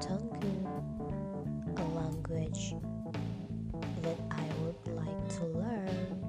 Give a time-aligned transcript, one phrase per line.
[0.00, 0.54] Tongu,
[1.76, 2.74] a language
[4.02, 6.24] that I would like to learn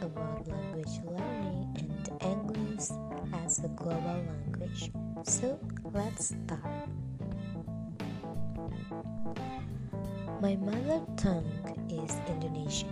[0.00, 2.88] about language learning and English
[3.44, 4.90] as a global language.
[5.24, 5.58] So
[5.92, 6.88] let's start.
[10.40, 11.52] My mother tongue
[11.90, 12.88] is Indonesian.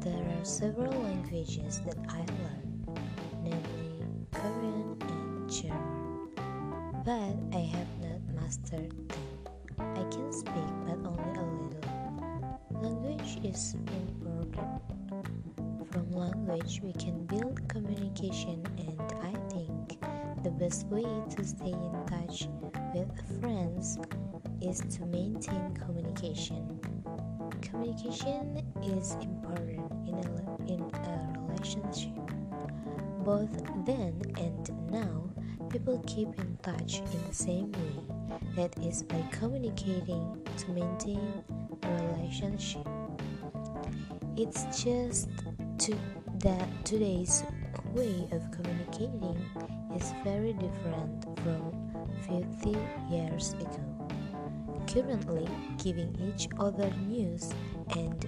[0.00, 2.69] There are several languages that I learn,
[7.04, 9.38] but I have not mastered them.
[9.78, 12.60] I can speak, but only a little.
[12.72, 14.82] Language is important.
[15.90, 19.98] From language, we can build communication, and I think
[20.44, 21.04] the best way
[21.36, 22.48] to stay in touch
[22.94, 23.98] with friends
[24.60, 26.78] is to maintain communication.
[27.62, 32.12] Communication is important in a, in a relationship.
[33.24, 34.79] Both then and
[35.70, 41.44] people keep in touch in the same way, that is, by communicating to maintain
[41.82, 42.86] a relationship.
[44.36, 45.28] It's just
[45.78, 45.96] to,
[46.40, 47.44] that today's
[47.92, 49.38] way of communicating
[49.96, 51.72] is very different from
[52.28, 52.76] 50
[53.10, 54.00] years ago
[54.92, 55.46] currently
[55.82, 57.52] giving each other news
[57.96, 58.26] and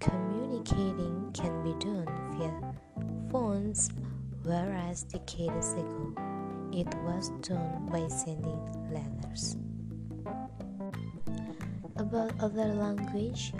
[0.00, 2.74] communicating can be done via
[3.30, 3.90] phones,
[4.42, 6.33] whereas decades ago
[6.74, 8.58] it was done by sending
[8.90, 9.56] letters.
[11.96, 13.52] About other language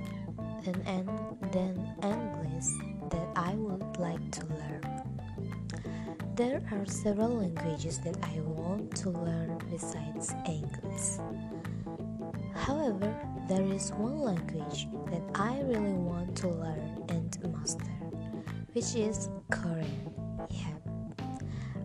[0.65, 0.83] than,
[1.53, 2.67] than English
[3.11, 4.81] that I would like to learn.
[6.35, 11.23] There are several languages that I want to learn besides English.
[12.55, 13.15] However,
[13.49, 17.95] there is one language that I really want to learn and master,
[18.73, 20.24] which is Korean.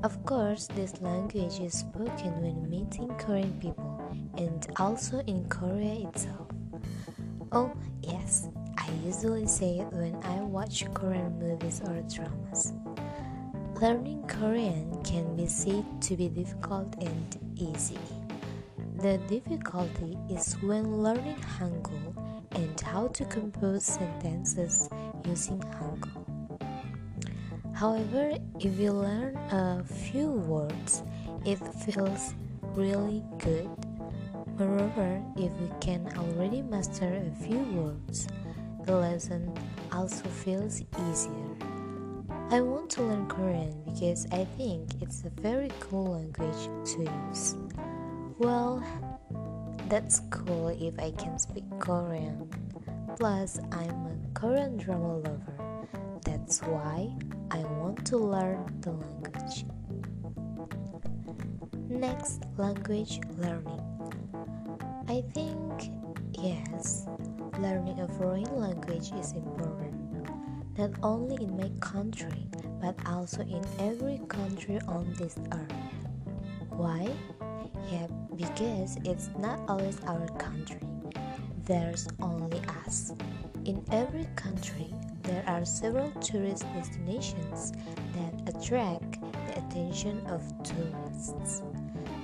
[0.01, 3.99] Of course, this language is spoken when meeting Korean people
[4.37, 6.47] and also in Korea itself.
[7.51, 12.71] Oh, yes, I usually say it when I watch Korean movies or dramas.
[13.81, 17.99] Learning Korean can be said to be difficult and easy.
[19.01, 22.15] The difficulty is when learning Hangul
[22.51, 24.89] and how to compose sentences
[25.25, 26.19] using Hangul.
[27.79, 31.01] However, if you learn a few words,
[31.45, 32.34] it feels
[32.75, 33.69] really good.
[34.57, 38.28] Moreover, if you can already master a few words,
[38.84, 39.53] the lesson
[39.94, 41.56] also feels easier.
[42.51, 47.56] I want to learn Korean because I think it's a very cool language to use.
[48.39, 48.84] Well,
[49.88, 52.50] that's cool if I can speak Korean.
[53.16, 55.88] Plus, I'm a Korean drama lover.
[56.25, 57.16] That's why
[57.51, 59.65] I want to learn the language.
[61.89, 63.81] Next, language learning.
[65.07, 65.91] I think,
[66.38, 67.07] yes,
[67.59, 69.97] learning a foreign language is important,
[70.77, 72.47] not only in my country,
[72.79, 75.73] but also in every country on this earth.
[76.69, 77.09] Why?
[77.91, 80.79] Yeah, because it's not always our country.
[81.65, 83.13] There's only us.
[83.65, 84.93] In every country,
[85.24, 87.74] there are several tourist destinations
[88.13, 91.62] that attract the attention of tourists.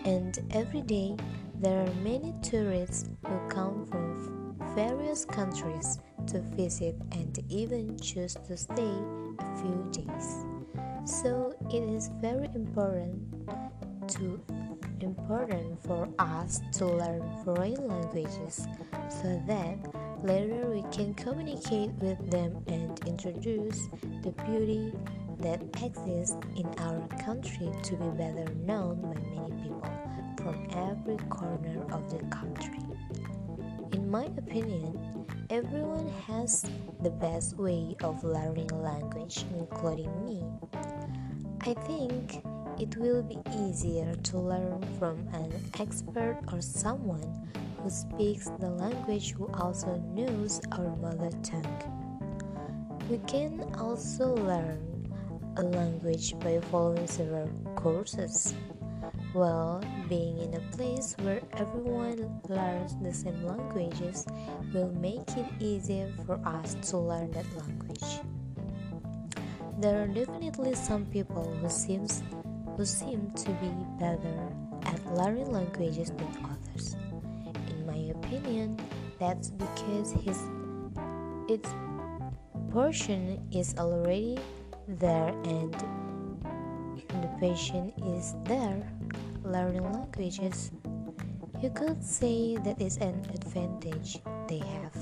[0.06, 1.16] And every day,
[1.60, 8.58] there are many tourists who come from various countries to visit and even choose to
[8.58, 8.96] stay
[9.40, 10.46] a few days.
[11.06, 13.22] So it is very important
[14.10, 14.42] to
[15.02, 18.68] important for us to learn foreign languages
[19.10, 19.78] so that
[20.26, 23.88] later we can communicate with them and introduce
[24.24, 24.92] the beauty
[25.38, 29.92] that exists in our country to be better known by many people
[30.42, 32.80] from every corner of the country.
[33.92, 34.98] In my opinion,
[35.52, 36.66] everyone has
[37.04, 40.44] the best way of learning language, including me.
[41.62, 42.42] I think
[42.80, 47.48] it will be easier to learn from an expert or someone
[47.86, 51.70] who speaks the language who also knows our mother tongue.
[53.12, 55.14] We can also learn
[55.58, 58.56] a language by following several courses.
[59.36, 64.26] Well, being in a place where everyone learns the same languages
[64.74, 68.26] will make it easier for us to learn that language.
[69.78, 72.24] There are definitely some people who seems
[72.78, 74.50] who seem to be better
[74.90, 76.98] at learning languages than others.
[78.12, 78.78] Opinion,
[79.20, 80.40] that's because his
[81.48, 81.70] its
[82.72, 84.38] portion is already
[84.88, 85.74] there and
[87.22, 88.84] the patient is there.
[89.46, 90.72] learning languages,
[91.62, 94.18] you could say that is an advantage
[94.48, 94.98] they have.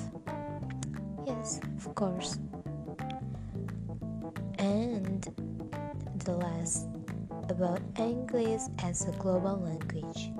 [1.25, 2.39] Yes, of course.
[4.59, 5.23] And
[6.25, 6.87] the last
[7.49, 10.31] about English as a global language.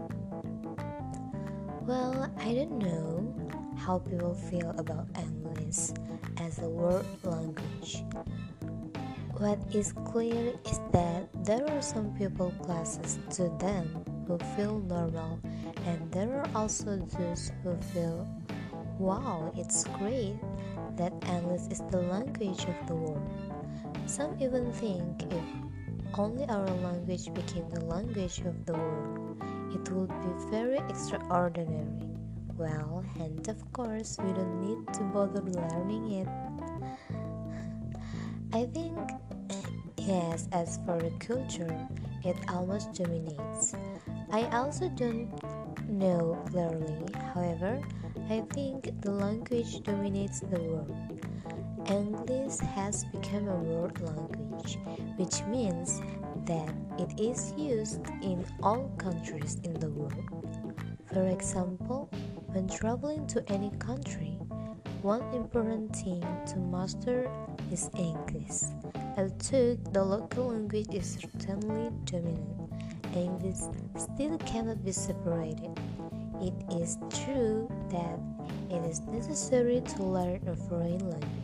[1.84, 3.28] Well, I don't know
[3.76, 5.92] how people feel about English
[6.40, 8.08] as a world language.
[9.36, 15.44] What is clear is that there are some people classes to them who feel normal,
[15.84, 18.32] and there are also those who feel,
[18.98, 20.40] wow, it's great
[20.96, 23.28] that English is the language of the world.
[24.06, 25.44] Some even think if
[26.16, 32.14] only our language became the language of the world, it would be very extraordinary.
[32.58, 36.28] Well, and of course, we don't need to bother learning it.
[38.54, 38.98] I think,
[39.50, 41.76] eh, yes, as for the culture,
[42.24, 43.74] it almost dominates.
[44.32, 45.34] I also don't
[45.90, 47.82] know clearly, however,
[48.30, 51.23] I think the language dominates the world.
[51.90, 54.80] English has become a world language,
[55.18, 56.02] which means
[56.46, 60.24] that it is used in all countries in the world.
[61.12, 62.10] For example,
[62.54, 64.38] when traveling to any country,
[65.02, 67.30] one important thing to master
[67.70, 68.64] is English.
[69.18, 72.72] Although the local language is certainly dominant,
[73.14, 73.60] English
[73.98, 75.78] still cannot be separated.
[76.40, 78.20] It is true that
[78.70, 81.43] it is necessary to learn a foreign language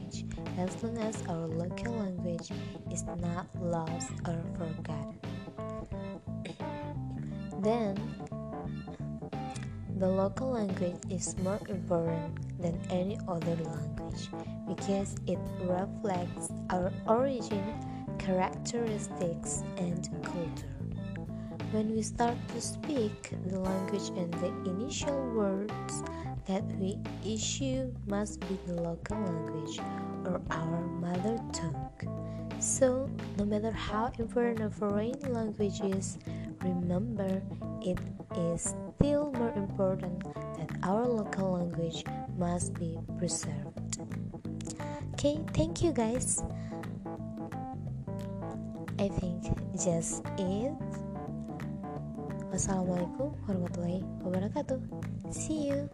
[0.57, 2.49] as long as our local language
[2.91, 5.19] is not lost or forgotten.
[7.61, 7.95] then,
[9.99, 12.31] the local language is more important
[12.61, 14.29] than any other language
[14.65, 17.75] because it reflects our origin,
[18.17, 20.79] characteristics, and culture.
[21.71, 26.03] When we start to speak the language and the initial words
[26.47, 29.79] that we issue must be the local language
[30.25, 31.75] or our mother tongue.
[32.59, 36.17] So, no matter how important a foreign language is,
[36.61, 37.41] remember
[37.81, 37.97] it
[38.35, 40.23] is still more important
[40.57, 42.03] that our local language
[42.37, 44.03] must be preserved.
[45.13, 46.43] Okay, thank you guys.
[48.99, 49.47] I think
[49.79, 50.75] just it.
[52.51, 54.83] Wassalamualaikum warahmatullahi wabarakatuh.
[55.31, 55.87] See you.